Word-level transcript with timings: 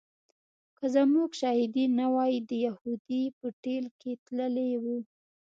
که 0.77 0.85
زموږ 0.95 1.29
شاهدي 1.41 1.85
نه 1.99 2.05
وای 2.13 2.33
د 2.49 2.51
یهودي 2.65 3.23
په 3.39 3.47
ټېل 3.63 3.85
کې 3.99 4.11
تللی 4.25 4.71
و. 4.83 4.85